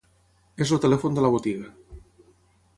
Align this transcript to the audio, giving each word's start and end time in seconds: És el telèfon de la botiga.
És 0.65 0.71
el 0.77 0.81
telèfon 0.85 1.19
de 1.19 1.27
la 1.27 1.31
botiga. 1.37 1.71